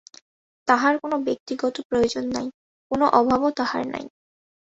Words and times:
তাঁহার 0.67 0.93
কোন 0.99 1.13
ব্যক্তিগত 1.23 1.75
প্রয়োজন 1.89 2.25
নাই, 2.35 2.47
কোন 2.91 3.01
অভাবও 3.19 3.49
তাঁহার 3.57 3.83
নাই। 3.87 4.05